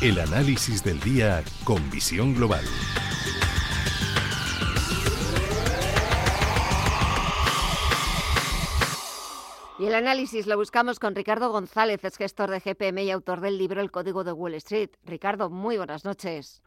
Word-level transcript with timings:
El 0.00 0.20
análisis 0.20 0.84
del 0.84 1.00
día 1.00 1.42
con 1.64 1.90
visión 1.90 2.32
global. 2.32 2.62
Y 9.80 9.86
el 9.86 9.94
análisis 9.96 10.46
lo 10.46 10.56
buscamos 10.56 11.00
con 11.00 11.16
Ricardo 11.16 11.50
González, 11.50 12.04
es 12.04 12.16
gestor 12.16 12.48
de 12.48 12.60
GPM 12.60 13.02
y 13.02 13.10
autor 13.10 13.40
del 13.40 13.58
libro 13.58 13.80
El 13.80 13.90
Código 13.90 14.22
de 14.22 14.30
Wall 14.30 14.54
Street. 14.54 14.90
Ricardo, 15.04 15.50
muy 15.50 15.78
buenas 15.78 16.04
noches. 16.04 16.62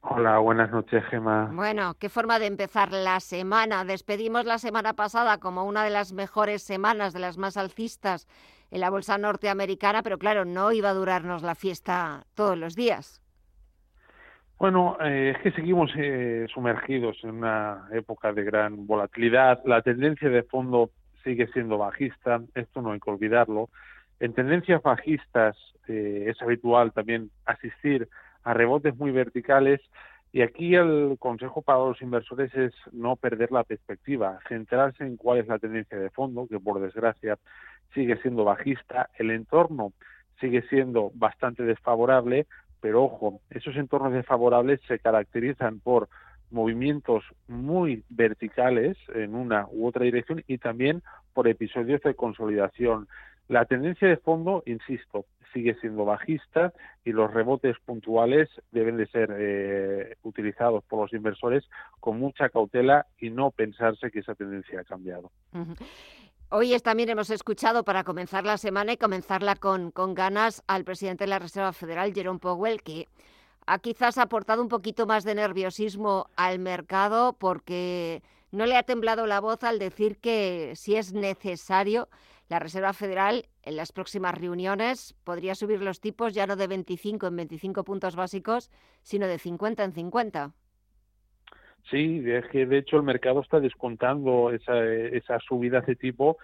Hola, 0.00 0.38
buenas 0.38 0.70
noches, 0.70 1.04
Gemma. 1.10 1.50
Bueno, 1.52 1.94
qué 1.98 2.08
forma 2.08 2.38
de 2.38 2.46
empezar 2.46 2.90
la 2.90 3.20
semana. 3.20 3.84
Despedimos 3.84 4.46
la 4.46 4.56
semana 4.56 4.94
pasada 4.94 5.36
como 5.36 5.66
una 5.66 5.84
de 5.84 5.90
las 5.90 6.14
mejores 6.14 6.62
semanas, 6.62 7.12
de 7.12 7.18
las 7.18 7.36
más 7.36 7.58
alcistas 7.58 8.26
en 8.70 8.80
la 8.80 8.90
bolsa 8.90 9.18
norteamericana, 9.18 10.02
pero 10.02 10.18
claro, 10.18 10.44
no 10.44 10.72
iba 10.72 10.90
a 10.90 10.94
durarnos 10.94 11.42
la 11.42 11.54
fiesta 11.54 12.24
todos 12.34 12.56
los 12.56 12.74
días. 12.74 13.20
Bueno, 14.58 14.98
eh, 15.00 15.32
es 15.34 15.42
que 15.42 15.52
seguimos 15.52 15.90
eh, 15.96 16.46
sumergidos 16.52 17.16
en 17.22 17.30
una 17.30 17.88
época 17.92 18.32
de 18.32 18.44
gran 18.44 18.86
volatilidad. 18.86 19.62
La 19.64 19.80
tendencia 19.80 20.28
de 20.28 20.42
fondo 20.42 20.90
sigue 21.24 21.46
siendo 21.48 21.78
bajista, 21.78 22.42
esto 22.54 22.82
no 22.82 22.92
hay 22.92 23.00
que 23.00 23.10
olvidarlo. 23.10 23.70
En 24.20 24.34
tendencias 24.34 24.82
bajistas 24.82 25.56
eh, 25.88 26.26
es 26.28 26.40
habitual 26.42 26.92
también 26.92 27.30
asistir 27.46 28.08
a 28.44 28.52
rebotes 28.52 28.94
muy 28.96 29.12
verticales 29.12 29.80
y 30.32 30.42
aquí 30.42 30.74
el 30.74 31.16
consejo 31.18 31.62
para 31.62 31.80
los 31.80 32.00
inversores 32.02 32.54
es 32.54 32.72
no 32.92 33.16
perder 33.16 33.50
la 33.50 33.64
perspectiva, 33.64 34.38
centrarse 34.48 35.04
en 35.04 35.16
cuál 35.16 35.38
es 35.38 35.48
la 35.48 35.58
tendencia 35.58 35.98
de 35.98 36.10
fondo, 36.10 36.46
que 36.46 36.60
por 36.60 36.80
desgracia 36.80 37.38
sigue 37.94 38.16
siendo 38.22 38.44
bajista, 38.44 39.10
el 39.18 39.30
entorno 39.30 39.92
sigue 40.40 40.62
siendo 40.62 41.10
bastante 41.14 41.62
desfavorable, 41.64 42.46
pero 42.80 43.04
ojo, 43.04 43.40
esos 43.50 43.76
entornos 43.76 44.12
desfavorables 44.12 44.80
se 44.88 44.98
caracterizan 44.98 45.80
por 45.80 46.08
movimientos 46.50 47.24
muy 47.46 48.02
verticales 48.08 48.96
en 49.14 49.34
una 49.34 49.66
u 49.70 49.86
otra 49.86 50.04
dirección 50.04 50.42
y 50.46 50.58
también 50.58 51.02
por 51.32 51.46
episodios 51.46 52.00
de 52.02 52.14
consolidación. 52.14 53.06
La 53.48 53.64
tendencia 53.64 54.08
de 54.08 54.16
fondo, 54.16 54.62
insisto, 54.66 55.26
sigue 55.52 55.74
siendo 55.80 56.04
bajista 56.04 56.72
y 57.04 57.12
los 57.12 57.32
rebotes 57.32 57.76
puntuales 57.84 58.48
deben 58.70 58.96
de 58.96 59.06
ser 59.06 59.34
eh, 59.36 60.16
utilizados 60.22 60.84
por 60.84 61.00
los 61.00 61.12
inversores 61.12 61.68
con 61.98 62.18
mucha 62.18 62.48
cautela 62.48 63.06
y 63.18 63.30
no 63.30 63.50
pensarse 63.50 64.10
que 64.10 64.20
esa 64.20 64.34
tendencia 64.34 64.80
ha 64.80 64.84
cambiado. 64.84 65.30
Hoy 66.52 66.76
también 66.80 67.08
hemos 67.10 67.30
escuchado 67.30 67.84
para 67.84 68.02
comenzar 68.02 68.44
la 68.44 68.58
semana 68.58 68.92
y 68.92 68.96
comenzarla 68.96 69.54
con, 69.54 69.92
con 69.92 70.14
ganas 70.14 70.64
al 70.66 70.82
presidente 70.82 71.22
de 71.22 71.28
la 71.28 71.38
Reserva 71.38 71.72
Federal, 71.72 72.12
Jerome 72.12 72.40
Powell, 72.40 72.82
que 72.82 73.06
ha 73.66 73.78
quizás 73.78 74.18
aportado 74.18 74.60
un 74.60 74.68
poquito 74.68 75.06
más 75.06 75.22
de 75.22 75.36
nerviosismo 75.36 76.28
al 76.34 76.58
mercado 76.58 77.34
porque 77.34 78.24
no 78.50 78.66
le 78.66 78.76
ha 78.76 78.82
temblado 78.82 79.26
la 79.26 79.38
voz 79.38 79.62
al 79.62 79.78
decir 79.78 80.18
que 80.18 80.72
si 80.74 80.96
es 80.96 81.12
necesario 81.12 82.08
la 82.48 82.58
Reserva 82.58 82.94
Federal 82.94 83.48
en 83.62 83.76
las 83.76 83.92
próximas 83.92 84.34
reuniones 84.36 85.14
podría 85.22 85.54
subir 85.54 85.80
los 85.80 86.00
tipos 86.00 86.34
ya 86.34 86.48
no 86.48 86.56
de 86.56 86.66
25 86.66 87.28
en 87.28 87.36
25 87.36 87.84
puntos 87.84 88.16
básicos, 88.16 88.72
sino 89.04 89.28
de 89.28 89.38
50 89.38 89.84
en 89.84 89.92
50. 89.92 90.52
Sí, 91.88 92.22
es 92.26 92.46
que 92.46 92.66
de 92.66 92.78
hecho 92.78 92.96
el 92.96 93.02
mercado 93.02 93.40
está 93.40 93.60
descontando 93.60 94.50
esa, 94.52 94.84
esa 94.84 95.38
subida 95.40 95.80
de 95.80 95.96
tipo 95.96 96.38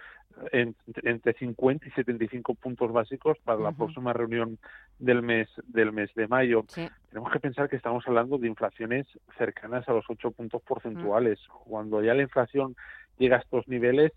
entre 0.51 1.33
50 1.33 1.87
y 1.87 1.91
75 1.91 2.55
puntos 2.55 2.91
básicos 2.91 3.37
para 3.43 3.59
la 3.59 3.71
próxima 3.71 4.13
reunión 4.13 4.57
del 4.99 5.21
mes 5.21 5.47
del 5.65 5.91
mes 5.91 6.13
de 6.15 6.27
mayo. 6.27 6.63
Tenemos 7.09 7.31
que 7.31 7.39
pensar 7.39 7.69
que 7.69 7.75
estamos 7.75 8.07
hablando 8.07 8.37
de 8.37 8.47
inflaciones 8.47 9.07
cercanas 9.37 9.87
a 9.89 9.93
los 9.93 10.05
8 10.07 10.31
puntos 10.31 10.61
porcentuales. 10.61 11.39
Cuando 11.65 12.03
ya 12.03 12.13
la 12.13 12.21
inflación 12.21 12.75
llega 13.17 13.37
a 13.37 13.39
estos 13.39 13.67
niveles, 13.67 14.11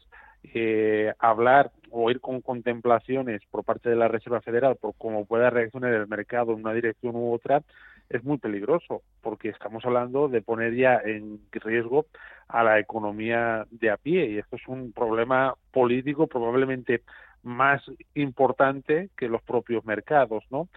eh, 0.55 1.13
hablar 1.19 1.71
o 1.91 2.11
ir 2.11 2.21
con 2.21 2.41
contemplaciones 2.41 3.43
por 3.51 3.65
parte 3.65 3.91
de 3.91 3.97
la 3.97 4.09
Reserva 4.09 4.41
Federal 4.41 4.77
por 4.77 4.95
cómo 4.97 5.27
pueda 5.27 5.51
reaccionar 5.51 5.93
el 5.93 6.09
mercado 6.09 6.53
en 6.53 6.61
una 6.61 6.73
dirección 6.73 7.15
u 7.15 7.33
otra 7.33 7.63
es 8.11 8.25
muy 8.25 8.39
peligroso 8.39 9.03
porque 9.23 9.49
estamos 9.49 9.85
hablando 9.85 10.29
de 10.29 10.43
poner 10.43 10.75
ya 10.75 11.01
en 11.03 11.41
riesgo 11.53 12.07
a 12.49 12.63
la 12.65 12.79
economía 12.79 13.67
de 13.71 13.91
a 13.91 13.97
pie 13.97 14.27
y 14.27 14.39
esto 14.39 14.57
es 14.57 14.69
un 14.69 14.93
problema 14.93 15.55
político 15.71 16.27
probablemente 16.27 17.03
más 17.43 17.83
importante 18.15 19.09
que 19.17 19.29
los 19.29 19.43
propios 19.43 19.85
mercados, 19.85 20.45
¿no? 20.51 20.69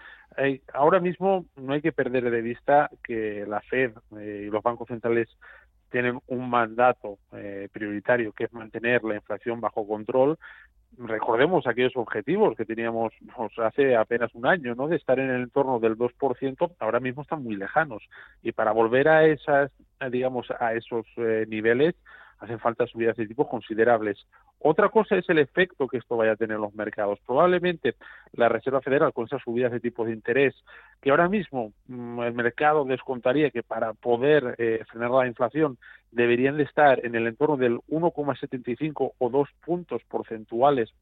ahora 0.74 1.00
mismo 1.00 1.46
no 1.58 1.74
hay 1.74 1.82
que 1.82 1.92
perder 1.92 2.30
de 2.30 2.42
vista 2.42 2.90
que 3.04 3.46
la 3.48 3.62
Fed 3.62 3.92
eh, 4.18 4.46
y 4.48 4.50
los 4.50 4.64
bancos 4.64 4.88
centrales 4.88 5.28
tienen 5.92 6.20
un 6.26 6.50
mandato 6.50 7.20
eh, 7.34 7.70
prioritario 7.72 8.32
que 8.32 8.46
es 8.46 8.54
mantener 8.54 9.04
la 9.04 9.16
inflación 9.16 9.62
bajo 9.62 9.88
control 9.88 10.40
recordemos 10.98 11.68
aquellos 11.68 11.96
objetivos 11.96 12.56
que 12.56 12.66
teníamos 12.66 13.14
pues, 13.36 13.52
hace 13.60 13.96
apenas 13.96 14.34
un 14.36 14.46
año, 14.46 14.76
¿no? 14.76 14.88
De 14.88 14.96
estar 14.96 15.20
en 15.20 15.30
el 15.30 15.44
entorno 15.44 15.80
del 15.80 15.98
2%, 15.98 16.76
ahora 16.80 17.00
mismo 17.00 17.22
están 17.24 17.44
muy 17.44 17.56
lejanos. 17.56 18.04
Y 18.42 18.52
para 18.52 18.72
volver 18.72 19.08
a 19.08 19.26
esas, 19.26 19.72
digamos, 20.12 20.48
a 20.60 20.74
esos 20.74 21.06
eh, 21.18 21.46
niveles, 21.48 21.96
hacen 22.44 22.60
falta 22.60 22.86
subidas 22.86 23.16
de 23.16 23.26
tipos 23.26 23.48
considerables. 23.48 24.18
Otra 24.60 24.90
cosa 24.90 25.16
es 25.16 25.28
el 25.30 25.40
efecto 25.40 25.88
que 25.88 25.98
esto 25.98 26.18
vaya 26.18 26.34
a 26.34 26.36
tener 26.36 26.56
en 26.56 26.62
los 26.62 26.76
mercados. 26.76 27.20
Probablemente 27.26 27.96
la 28.34 28.50
Reserva 28.50 28.82
Federal, 28.82 29.14
con 29.14 29.26
esas 29.26 29.42
subidas 29.42 29.72
de 29.72 29.80
tipos 29.80 30.08
de 30.08 30.14
interés, 30.14 30.54
que 31.02 31.10
ahora 31.10 31.30
mismo 31.30 31.72
mm, 31.88 32.22
el 32.22 32.34
mercado 32.34 32.84
descontaría 32.84 33.50
que 33.50 33.64
para 33.64 33.94
poder 33.94 34.56
eh, 34.58 34.84
frenar 34.90 35.12
la 35.12 35.28
inflación 35.28 35.78
deberían 36.12 36.58
de 36.58 36.64
estar 36.64 37.04
en 37.06 37.16
el 37.16 37.28
entorno 37.28 37.56
del 37.56 37.80
1,75 37.90 39.14
o 39.18 39.30
2 39.30 39.50
puntos 39.66 40.02
porcentuales 40.10 40.94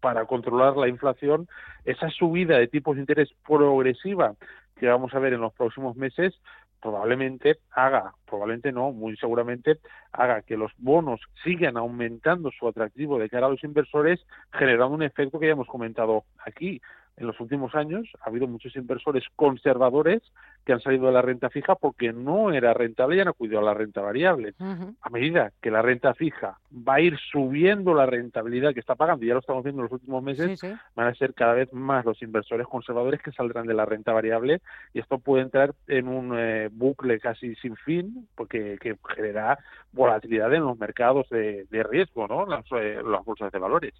para 0.00 0.24
controlar 0.26 0.76
la 0.76 0.88
inflación, 0.88 1.48
esa 1.84 2.08
subida 2.08 2.56
de 2.56 2.68
tipos 2.68 2.96
de 2.96 3.02
interés 3.02 3.28
progresiva 3.46 4.34
que 4.78 4.86
vamos 4.86 5.12
a 5.12 5.18
ver 5.18 5.32
en 5.32 5.40
los 5.40 5.52
próximos 5.52 5.96
meses 5.96 6.34
probablemente 6.80 7.58
haga, 7.70 8.14
probablemente 8.26 8.72
no, 8.72 8.92
muy 8.92 9.16
seguramente 9.16 9.78
haga 10.12 10.42
que 10.42 10.56
los 10.56 10.72
bonos 10.78 11.20
sigan 11.44 11.76
aumentando 11.76 12.50
su 12.50 12.68
atractivo 12.68 13.18
de 13.18 13.28
cara 13.28 13.46
a 13.46 13.50
los 13.50 13.64
inversores, 13.64 14.20
generando 14.52 14.94
un 14.94 15.02
efecto 15.02 15.38
que 15.38 15.46
ya 15.46 15.52
hemos 15.52 15.66
comentado 15.66 16.24
aquí, 16.44 16.80
en 17.18 17.26
los 17.26 17.38
últimos 17.40 17.74
años 17.74 18.08
ha 18.20 18.28
habido 18.28 18.46
muchos 18.46 18.74
inversores 18.76 19.24
conservadores 19.36 20.22
que 20.64 20.72
han 20.72 20.80
salido 20.80 21.06
de 21.06 21.12
la 21.12 21.22
renta 21.22 21.50
fija 21.50 21.74
porque 21.74 22.12
no 22.12 22.52
era 22.52 22.74
rentable 22.74 23.16
y 23.16 23.20
han 23.20 23.28
acudido 23.28 23.58
a 23.58 23.62
la 23.62 23.74
renta 23.74 24.00
variable. 24.00 24.54
A 25.00 25.10
medida 25.10 25.52
que 25.60 25.70
la 25.70 25.82
renta 25.82 26.14
fija 26.14 26.58
va 26.72 26.94
a 26.94 27.00
ir 27.00 27.18
subiendo 27.32 27.94
la 27.94 28.06
rentabilidad 28.06 28.74
que 28.74 28.80
está 28.80 28.94
pagando, 28.94 29.24
y 29.24 29.28
ya 29.28 29.34
lo 29.34 29.40
estamos 29.40 29.64
viendo 29.64 29.82
en 29.82 29.84
los 29.84 29.92
últimos 29.92 30.22
meses, 30.22 30.60
van 30.94 31.06
a 31.08 31.14
ser 31.14 31.34
cada 31.34 31.54
vez 31.54 31.72
más 31.72 32.04
los 32.04 32.20
inversores 32.22 32.66
conservadores 32.66 33.20
que 33.20 33.32
saldrán 33.32 33.66
de 33.66 33.74
la 33.74 33.84
renta 33.84 34.12
variable 34.12 34.60
y 34.92 35.00
esto 35.00 35.18
puede 35.18 35.42
entrar 35.42 35.74
en 35.86 36.08
un 36.08 36.38
eh, 36.38 36.68
bucle 36.70 37.18
casi 37.18 37.54
sin 37.56 37.76
fin 37.76 38.28
porque 38.34 38.78
que 38.80 38.96
genera 39.14 39.58
volatilidad 39.92 40.52
en 40.54 40.64
los 40.64 40.78
mercados 40.78 41.28
de, 41.30 41.66
riesgo, 41.90 42.26
¿no? 42.28 42.46
Las, 42.46 42.64
eh, 42.72 43.00
las 43.04 43.24
bolsas 43.24 43.50
de 43.50 43.58
valores. 43.58 43.94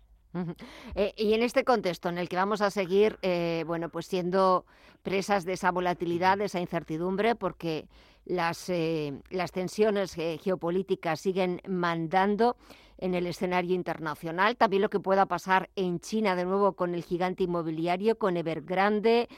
Eh, 0.95 1.15
y 1.17 1.33
en 1.35 1.43
este 1.43 1.65
contexto 1.65 2.09
en 2.09 2.19
el 2.19 2.29
que 2.29 2.37
vamos 2.37 2.61
a 2.61 2.71
seguir, 2.71 3.19
eh, 3.23 3.65
bueno, 3.67 3.89
pues 3.89 4.07
siendo 4.07 4.67
presas 5.03 5.45
de 5.45 5.55
esa 5.55 5.71
volatilidad, 5.71 6.39
de 6.39 6.47
esa 6.47 6.61
incertidumbre, 6.61 7.35
porque 7.35 7.89
las, 8.25 8.69
eh, 8.69 9.21
las 9.31 9.53
tensiones 9.53 10.15
geopolíticas 10.15 11.21
siguen 11.21 11.63
mandando 11.67 12.57
en 12.99 13.15
el 13.15 13.27
escenario 13.27 13.75
internacional, 13.75 14.57
también 14.57 14.83
lo 14.83 14.91
que 14.91 15.01
pueda 15.01 15.27
pasar 15.27 15.71
en 15.77 16.01
China 16.01 16.35
de 16.35 16.45
nuevo 16.45 16.73
con 16.75 16.95
el 16.95 17.05
gigante 17.05 17.45
inmobiliario, 17.45 18.19
con 18.19 18.37
Evergrande 18.37 19.29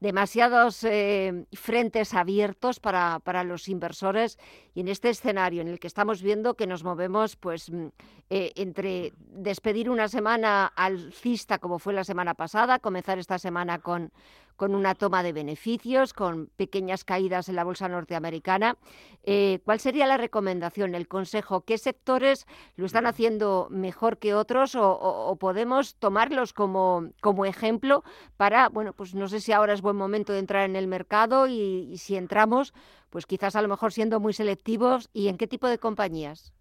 demasiados 0.00 0.82
eh, 0.84 1.44
frentes 1.52 2.14
abiertos 2.14 2.80
para, 2.80 3.20
para, 3.20 3.44
los 3.44 3.68
inversores 3.68 4.38
y 4.74 4.80
en 4.80 4.88
este 4.88 5.10
escenario 5.10 5.62
en 5.62 5.68
el 5.68 5.78
que 5.78 5.86
estamos 5.86 6.22
viendo 6.22 6.54
que 6.54 6.66
nos 6.66 6.84
movemos 6.84 7.36
pues 7.36 7.70
mm, 7.70 7.86
eh, 8.30 8.52
entre 8.56 9.12
despedir 9.18 9.90
una 9.90 10.08
semana 10.08 10.66
alcista 10.66 11.58
como 11.58 11.78
fue 11.78 11.92
la 11.92 12.04
semana 12.04 12.34
pasada, 12.34 12.78
comenzar 12.78 13.18
esta 13.18 13.38
semana 13.38 13.78
con, 13.78 14.12
con 14.60 14.74
una 14.74 14.94
toma 14.94 15.22
de 15.22 15.32
beneficios, 15.32 16.12
con 16.12 16.48
pequeñas 16.58 17.02
caídas 17.02 17.48
en 17.48 17.56
la 17.56 17.64
bolsa 17.64 17.88
norteamericana. 17.88 18.76
Eh, 19.24 19.60
¿Cuál 19.64 19.80
sería 19.80 20.06
la 20.06 20.18
recomendación, 20.18 20.94
el 20.94 21.08
consejo? 21.08 21.62
¿Qué 21.62 21.78
sectores 21.78 22.46
lo 22.76 22.84
están 22.84 23.06
haciendo 23.06 23.68
mejor 23.70 24.18
que 24.18 24.34
otros 24.34 24.74
o, 24.78 25.34
podemos 25.40 25.94
tomarlos 25.94 26.52
como, 26.52 27.08
como, 27.22 27.46
ejemplo 27.46 28.04
para, 28.36 28.68
bueno, 28.68 28.92
pues 28.92 29.14
no 29.14 29.28
sé 29.28 29.40
si 29.40 29.50
ahora 29.52 29.72
es 29.72 29.80
buen 29.80 29.96
momento 29.96 30.34
de 30.34 30.40
entrar 30.40 30.68
en 30.68 30.76
el 30.76 30.88
mercado 30.88 31.46
y, 31.46 31.96
si 31.96 32.16
entramos, 32.16 32.74
pues 33.10 33.26
quizás 33.26 33.56
a 33.56 33.62
lo 33.62 33.68
mejor 33.68 33.92
siendo 33.92 34.20
muy 34.20 34.32
selectivos 34.32 35.10
y 35.12 35.28
en 35.28 35.36
qué 35.36 35.46
tipo 35.46 35.68
de 35.68 35.78
compañías? 35.78 36.54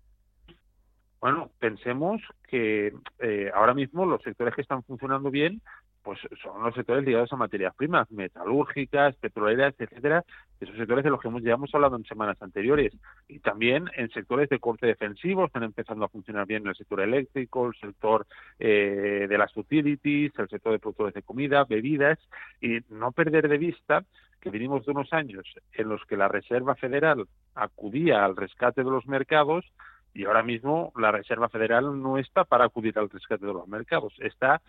Bueno, 1.22 1.52
pensemos 1.60 2.22
que 2.48 2.94
eh, 3.20 3.52
ahora 3.54 3.74
mismo 3.74 4.06
los 4.06 4.22
sectores 4.22 4.56
que 4.56 4.62
están 4.62 4.84
funcionando 4.84 5.30
bien 5.30 5.62
pues 6.10 6.22
son 6.42 6.64
los 6.64 6.74
sectores 6.74 7.06
ligados 7.06 7.32
a 7.32 7.36
materias 7.36 7.76
primas, 7.76 8.10
metalúrgicas, 8.10 9.16
petroleras, 9.18 9.76
etcétera, 9.78 10.26
esos 10.60 10.76
sectores 10.76 11.04
de 11.04 11.12
los 11.12 11.22
que 11.22 11.28
hemos, 11.28 11.44
ya 11.44 11.54
hemos 11.54 11.72
hablado 11.76 11.98
en 11.98 12.04
semanas 12.06 12.42
anteriores. 12.42 12.98
Y 13.28 13.38
también 13.38 13.92
en 13.96 14.10
sectores 14.10 14.50
de 14.50 14.58
corte 14.58 14.88
defensivo 14.88 15.46
están 15.46 15.62
empezando 15.62 16.06
a 16.06 16.10
funcionar 16.10 16.48
bien 16.48 16.66
el 16.66 16.74
sector 16.74 17.02
eléctrico, 17.02 17.68
el 17.68 17.76
sector 17.76 18.26
eh, 18.58 19.28
de 19.30 19.38
las 19.38 19.56
utilities, 19.56 20.32
el 20.40 20.50
sector 20.50 20.72
de 20.72 20.80
productores 20.80 21.14
de 21.14 21.22
comida, 21.22 21.64
bebidas, 21.66 22.18
y 22.60 22.80
no 22.90 23.12
perder 23.12 23.48
de 23.48 23.60
vista 23.60 24.04
que 24.42 24.50
venimos 24.50 24.88
de 24.88 24.94
unos 24.94 25.14
años 25.14 25.46
en 25.74 25.90
los 25.90 26.04
que 26.06 26.18
la 26.18 26.28
Reserva 26.28 26.74
Federal 26.74 27.28
acudía 27.54 28.26
al 28.26 28.36
rescate 28.36 28.84
de 28.84 28.90
los 28.90 29.06
mercados 29.06 29.64
y 30.16 30.26
ahora 30.26 30.42
mismo 30.42 30.92
la 30.96 31.12
Reserva 31.12 31.50
Federal 31.50 32.02
no 32.02 32.18
está 32.18 32.46
para 32.46 32.66
acudir 32.66 32.98
al 32.98 33.12
rescate 33.12 33.46
de 33.46 33.54
los 33.54 33.68
mercados, 33.68 34.14
está 34.18 34.60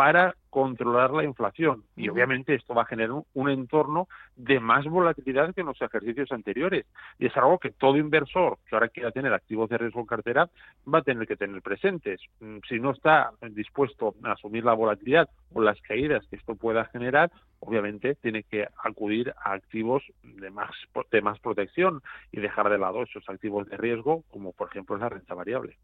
para 0.00 0.34
controlar 0.48 1.10
la 1.10 1.24
inflación. 1.24 1.84
Y 1.94 2.08
obviamente 2.08 2.54
esto 2.54 2.72
va 2.72 2.84
a 2.84 2.86
generar 2.86 3.22
un, 3.34 3.50
entorno 3.50 4.08
de 4.34 4.58
más 4.58 4.86
volatilidad 4.86 5.54
que 5.54 5.60
en 5.60 5.66
los 5.66 5.82
ejercicios 5.82 6.32
anteriores. 6.32 6.86
Y 7.18 7.26
es 7.26 7.36
algo 7.36 7.58
que 7.58 7.68
todo 7.68 7.98
inversor 7.98 8.56
que 8.66 8.76
ahora 8.76 8.88
quiera 8.88 9.10
tener 9.10 9.34
activos 9.34 9.68
de 9.68 9.76
riesgo 9.76 10.00
en 10.00 10.06
cartera 10.06 10.48
va 10.86 11.00
a 11.00 11.02
tener 11.02 11.28
que 11.28 11.36
tener 11.36 11.60
presentes. 11.60 12.18
Mm, 12.40 12.60
si 12.66 12.80
no 12.80 12.92
está 12.92 13.32
dispuesto 13.50 14.14
a 14.24 14.32
asumir 14.32 14.64
la 14.64 14.72
volatilidad 14.72 15.28
o 15.52 15.60
las 15.60 15.78
caídas 15.82 16.26
que 16.30 16.36
esto 16.36 16.54
pueda 16.54 16.86
generar, 16.86 17.30
obviamente 17.60 18.14
tiene 18.16 18.42
que 18.42 18.66
acudir 18.82 19.34
a 19.44 19.52
activos 19.52 20.02
de 20.22 20.50
más, 20.50 20.70
de 21.10 21.22
más 21.22 21.38
protección 21.40 22.02
y 22.32 22.40
dejar 22.40 22.70
de 22.70 22.78
lado 22.78 23.02
esos 23.02 23.28
activos 23.28 23.68
de 23.68 23.76
riesgo, 23.76 24.24
como 24.30 24.52
por 24.52 24.68
ejemplo 24.68 24.96
la 24.96 25.10
renta 25.10 25.34
variable. 25.34 25.76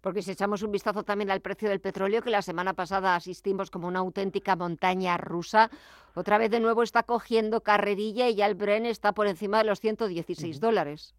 Porque 0.00 0.22
si 0.22 0.32
echamos 0.32 0.62
un 0.62 0.72
vistazo 0.72 1.02
también 1.02 1.30
al 1.30 1.40
precio 1.40 1.68
del 1.68 1.80
petróleo, 1.80 2.22
que 2.22 2.30
la 2.30 2.42
semana 2.42 2.72
pasada 2.72 3.14
asistimos 3.14 3.70
como 3.70 3.88
una 3.88 4.00
auténtica 4.00 4.56
montaña 4.56 5.18
rusa, 5.18 5.70
otra 6.14 6.38
vez 6.38 6.50
de 6.50 6.60
nuevo 6.60 6.82
está 6.82 7.02
cogiendo 7.02 7.60
carrerilla 7.60 8.28
y 8.28 8.36
ya 8.36 8.46
el 8.46 8.54
Bren 8.54 8.86
está 8.86 9.12
por 9.12 9.26
encima 9.26 9.58
de 9.58 9.64
los 9.64 9.80
116 9.80 10.60
dólares. 10.60 11.14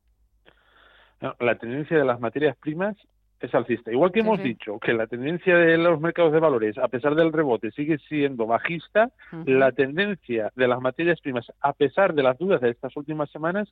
La 1.40 1.58
tendencia 1.58 1.98
de 1.98 2.04
las 2.04 2.20
materias 2.20 2.58
primas 2.58 2.98
es 3.44 3.54
alcista. 3.54 3.92
Igual 3.92 4.14
que 4.14 4.22
hemos 4.22 4.42
dicho 4.42 4.80
que 4.80 4.94
la 4.94 5.06
tendencia 5.06 5.58
de 5.58 5.78
los 5.78 6.00
mercados 6.00 6.32
de 6.32 6.40
valores, 6.40 6.78
a 6.78 6.88
pesar 6.88 7.14
del 7.14 7.34
rebote, 7.34 7.72
sigue 7.72 7.98
siendo 8.08 8.48
bajista, 8.48 9.12
la 9.46 9.74
tendencia 9.74 10.50
de 10.56 10.68
las 10.68 10.80
materias 10.80 11.20
primas, 11.20 11.52
a 11.60 11.74
pesar 11.74 12.14
de 12.14 12.24
las 12.24 12.38
dudas 12.38 12.62
de 12.62 12.70
estas 12.70 12.96
últimas 12.96 13.30
semanas, 13.32 13.68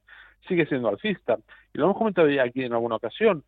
sigue 0.45 0.65
siendo 0.65 0.89
alcista. 0.89 1.37
Y 1.73 1.77
lo 1.77 1.85
hemos 1.85 1.97
comentado 1.97 2.29
ya 2.29 2.43
aquí 2.43 2.63
en 2.63 2.73
alguna 2.73 2.97
ocasión 2.97 3.43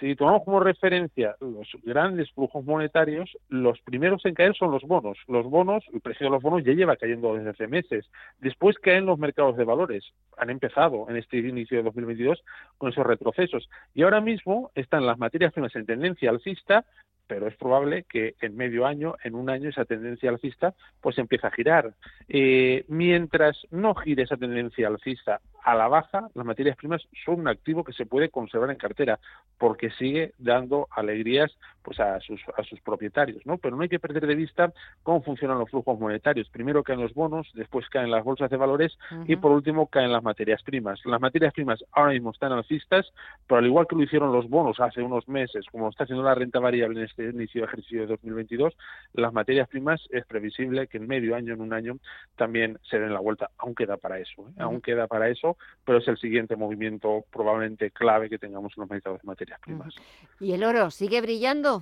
si 0.00 0.14
tomamos 0.16 0.44
como 0.44 0.60
referencia 0.60 1.36
los 1.40 1.68
grandes 1.82 2.30
flujos 2.32 2.64
monetarios, 2.64 3.36
los 3.48 3.80
primeros 3.80 4.24
en 4.24 4.34
caer 4.34 4.54
son 4.54 4.70
los 4.70 4.82
bonos. 4.82 5.18
Los 5.28 5.46
bonos, 5.46 5.84
el 5.92 6.00
precio 6.00 6.26
de 6.26 6.30
los 6.30 6.42
bonos 6.42 6.64
ya 6.64 6.72
lleva 6.72 6.96
cayendo 6.96 7.34
desde 7.34 7.50
hace 7.50 7.66
meses. 7.66 8.10
Después 8.38 8.76
caen 8.78 9.06
los 9.06 9.18
mercados 9.18 9.56
de 9.56 9.64
valores. 9.64 10.04
Han 10.36 10.50
empezado 10.50 11.06
en 11.08 11.16
este 11.16 11.38
inicio 11.38 11.78
de 11.78 11.84
2022 11.84 12.42
con 12.78 12.90
esos 12.90 13.06
retrocesos. 13.06 13.68
Y 13.94 14.02
ahora 14.02 14.20
mismo 14.20 14.70
están 14.74 15.06
las 15.06 15.18
materias 15.18 15.52
primas 15.52 15.74
en 15.76 15.86
tendencia 15.86 16.30
alcista, 16.30 16.84
pero 17.26 17.46
es 17.46 17.56
probable 17.56 18.04
que 18.04 18.34
en 18.40 18.56
medio 18.56 18.86
año, 18.86 19.14
en 19.24 19.34
un 19.34 19.50
año, 19.50 19.68
esa 19.68 19.84
tendencia 19.84 20.30
alcista 20.30 20.74
pues 21.00 21.18
empiece 21.18 21.46
a 21.46 21.50
girar. 21.50 21.94
Eh, 22.28 22.84
mientras 22.88 23.66
no 23.70 23.94
gire 23.94 24.24
esa 24.24 24.36
tendencia 24.36 24.88
alcista 24.88 25.40
a 25.62 25.74
la 25.74 25.88
baja, 25.88 26.28
las 26.34 26.46
materias 26.46 26.76
primas 26.76 27.02
son 27.24 27.40
un 27.40 27.48
activo 27.48 27.84
que 27.84 27.92
se 27.92 28.06
puede 28.06 28.28
conservar 28.28 28.70
en 28.70 28.76
cartera 28.76 29.18
porque 29.58 29.90
sigue 29.90 30.32
dando 30.38 30.88
alegrías 30.90 31.56
pues 31.86 32.00
a 32.00 32.18
sus, 32.18 32.40
a 32.56 32.64
sus 32.64 32.80
propietarios, 32.80 33.46
¿no? 33.46 33.58
Pero 33.58 33.76
no 33.76 33.82
hay 33.82 33.88
que 33.88 34.00
perder 34.00 34.26
de 34.26 34.34
vista 34.34 34.72
cómo 35.04 35.22
funcionan 35.22 35.60
los 35.60 35.70
flujos 35.70 35.96
monetarios. 36.00 36.48
Primero 36.50 36.82
caen 36.82 37.00
los 37.00 37.14
bonos, 37.14 37.48
después 37.54 37.88
caen 37.90 38.10
las 38.10 38.24
bolsas 38.24 38.50
de 38.50 38.56
valores 38.56 38.98
y 39.28 39.36
por 39.36 39.52
último 39.52 39.86
caen 39.86 40.10
las 40.10 40.24
materias 40.24 40.64
primas. 40.64 40.98
Las 41.04 41.20
materias 41.20 41.54
primas 41.54 41.84
ahora 41.92 42.10
mismo 42.10 42.32
están 42.32 42.50
alcistas, 42.50 43.06
pero 43.46 43.58
al 43.58 43.66
igual 43.66 43.86
que 43.86 43.94
lo 43.94 44.02
hicieron 44.02 44.32
los 44.32 44.48
bonos 44.48 44.80
hace 44.80 45.00
unos 45.00 45.28
meses, 45.28 45.64
como 45.70 45.88
está 45.88 46.02
haciendo 46.02 46.24
la 46.24 46.34
renta 46.34 46.58
variable 46.58 46.98
en 46.98 47.06
este 47.06 47.30
inicio 47.30 47.60
de 47.60 47.68
ejercicio 47.68 48.00
de 48.00 48.06
2022, 48.08 48.76
las 49.12 49.32
materias 49.32 49.68
primas 49.68 50.00
es 50.10 50.26
previsible 50.26 50.88
que 50.88 50.96
en 50.96 51.06
medio 51.06 51.36
año, 51.36 51.54
en 51.54 51.60
un 51.60 51.72
año, 51.72 51.98
también 52.34 52.80
se 52.90 52.98
den 52.98 53.14
la 53.14 53.20
vuelta. 53.20 53.50
Aún 53.58 53.76
queda 53.76 53.96
para 53.96 54.18
eso, 54.18 54.42
¿eh? 54.48 54.54
aún 54.58 54.80
queda 54.80 55.06
para 55.06 55.28
eso, 55.28 55.56
pero 55.84 55.98
es 55.98 56.08
el 56.08 56.18
siguiente 56.18 56.56
movimiento 56.56 57.24
probablemente 57.30 57.92
clave 57.92 58.28
que 58.28 58.38
tengamos 58.38 58.72
en 58.76 58.80
los 58.80 58.90
mercados 58.90 59.22
de 59.22 59.26
materias 59.28 59.60
primas. 59.60 59.94
¿Y 60.40 60.50
el 60.50 60.64
oro 60.64 60.90
sigue 60.90 61.20
brillando? 61.20 61.75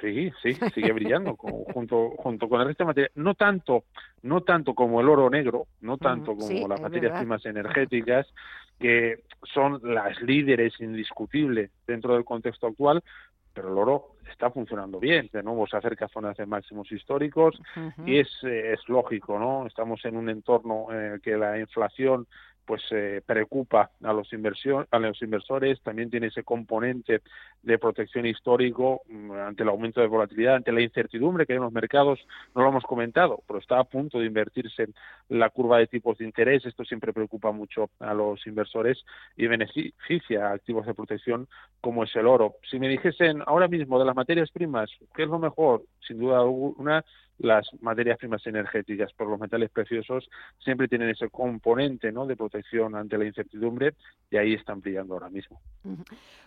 Sí, 0.00 0.30
sí, 0.42 0.54
sigue 0.74 0.92
brillando 0.92 1.36
junto 1.36 2.10
junto 2.10 2.48
con 2.48 2.60
el 2.60 2.68
resto 2.68 2.84
de 2.84 2.88
materias. 2.88 3.12
No 3.16 3.34
tanto, 3.34 3.84
no 4.22 4.42
tanto 4.42 4.74
como 4.74 5.00
el 5.00 5.08
oro 5.08 5.28
negro, 5.28 5.66
no 5.80 5.98
tanto 5.98 6.36
como 6.36 6.68
las 6.68 6.80
materias 6.80 7.18
primas 7.18 7.44
energéticas, 7.44 8.26
que 8.78 9.24
son 9.42 9.80
las 9.82 10.20
líderes 10.22 10.80
indiscutibles 10.80 11.70
dentro 11.86 12.14
del 12.14 12.24
contexto 12.24 12.68
actual, 12.68 13.02
pero 13.52 13.72
el 13.72 13.78
oro 13.78 14.12
está 14.30 14.50
funcionando 14.50 15.00
bien. 15.00 15.28
De 15.32 15.42
nuevo 15.42 15.66
se 15.66 15.76
acerca 15.76 16.04
a 16.04 16.08
zonas 16.08 16.36
de 16.36 16.46
máximos 16.46 16.90
históricos 16.92 17.60
y 18.06 18.18
es, 18.18 18.28
eh, 18.44 18.74
es 18.74 18.88
lógico, 18.88 19.38
¿no? 19.38 19.66
Estamos 19.66 20.04
en 20.04 20.16
un 20.16 20.30
entorno 20.30 20.86
en 20.92 21.14
el 21.14 21.20
que 21.20 21.36
la 21.36 21.58
inflación 21.58 22.26
pues 22.68 22.82
eh, 22.90 23.22
preocupa 23.24 23.90
a 24.02 24.12
los, 24.12 24.28
a 24.90 24.98
los 24.98 25.22
inversores, 25.22 25.80
también 25.80 26.10
tiene 26.10 26.26
ese 26.26 26.44
componente 26.44 27.22
de 27.62 27.78
protección 27.78 28.26
histórico 28.26 29.00
mm, 29.08 29.30
ante 29.32 29.62
el 29.62 29.70
aumento 29.70 30.02
de 30.02 30.06
volatilidad, 30.06 30.56
ante 30.56 30.70
la 30.70 30.82
incertidumbre 30.82 31.46
que 31.46 31.54
hay 31.54 31.56
en 31.56 31.62
los 31.62 31.72
mercados, 31.72 32.20
no 32.54 32.60
lo 32.60 32.68
hemos 32.68 32.84
comentado, 32.84 33.42
pero 33.46 33.58
está 33.58 33.78
a 33.78 33.84
punto 33.84 34.18
de 34.18 34.26
invertirse 34.26 34.88
la 35.30 35.48
curva 35.48 35.78
de 35.78 35.86
tipos 35.86 36.18
de 36.18 36.26
interés, 36.26 36.66
esto 36.66 36.84
siempre 36.84 37.14
preocupa 37.14 37.52
mucho 37.52 37.88
a 38.00 38.12
los 38.12 38.46
inversores 38.46 39.02
y 39.34 39.46
beneficia 39.46 40.50
activos 40.50 40.84
de 40.84 40.92
protección 40.92 41.48
como 41.80 42.04
es 42.04 42.14
el 42.16 42.26
oro. 42.26 42.56
Si 42.70 42.78
me 42.78 42.88
dijesen 42.88 43.42
ahora 43.46 43.66
mismo 43.66 43.98
de 43.98 44.04
las 44.04 44.14
materias 44.14 44.50
primas, 44.50 44.90
¿qué 45.14 45.22
es 45.22 45.28
lo 45.30 45.38
mejor? 45.38 45.84
Sin 46.06 46.18
duda 46.18 46.40
alguna, 46.40 47.02
las 47.38 47.68
materias 47.80 48.18
primas 48.18 48.46
energéticas, 48.46 49.12
por 49.12 49.28
los 49.28 49.38
metales 49.38 49.70
preciosos 49.70 50.28
siempre 50.62 50.88
tienen 50.88 51.10
ese 51.10 51.28
componente 51.28 52.10
de 52.12 52.36
protección 52.36 52.94
ante 52.94 53.16
la 53.16 53.26
incertidumbre 53.26 53.94
y 54.30 54.36
ahí 54.36 54.54
están 54.54 54.80
brillando 54.80 55.14
ahora 55.14 55.30
mismo. 55.30 55.60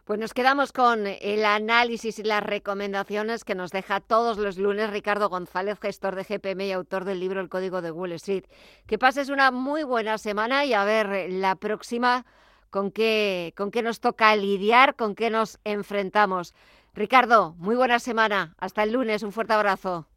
Pues 0.06 0.20
nos 0.20 0.34
quedamos 0.34 0.74
con 0.74 1.08
el 1.08 1.46
análisis 1.46 2.20
y 2.20 2.24
las 2.24 2.44
recomendaciones 2.44 3.46
que 3.46 3.56
nos 3.56 3.72
deja 3.72 4.02
todos 4.02 4.38
los 4.38 4.58
lunes 4.58 4.90
Ricardo 4.90 5.30
González, 5.30 5.80
gestor 5.80 6.16
de 6.16 6.24
GPM 6.24 6.62
y 6.66 6.72
autor 6.72 7.06
del 7.06 7.20
libro 7.20 7.40
El 7.40 7.50
Código 7.50 7.82
de 7.82 7.92
Wall 7.92 8.12
Street. 8.14 8.46
Que 8.86 8.98
pases 8.98 9.30
una 9.30 9.52
muy 9.52 9.84
buena 9.84 10.18
semana 10.18 10.66
y 10.66 10.74
a 10.74 10.84
ver 10.84 11.32
la 11.32 11.56
próxima 11.56 12.26
con 12.70 12.92
qué, 12.92 13.54
con 13.56 13.72
qué 13.72 13.82
nos 13.82 14.00
toca 14.00 14.36
lidiar, 14.36 14.96
con 14.96 15.16
qué 15.16 15.30
nos 15.30 15.60
enfrentamos. 15.64 16.54
Ricardo, 16.94 17.56
muy 17.58 17.76
buena 17.76 18.00
semana. 18.00 18.56
Hasta 18.58 18.84
el 18.84 18.92
lunes. 18.92 19.24
Un 19.24 19.32
fuerte 19.32 19.54
abrazo. 19.54 20.11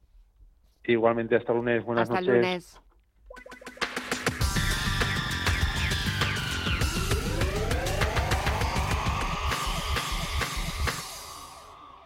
Igualmente, 0.85 1.37
hasta 1.37 1.53
lunes. 1.53 1.85
Buenas 1.85 2.11
hasta 2.11 2.21
noches. 2.21 2.35
Lunes. 2.35 2.81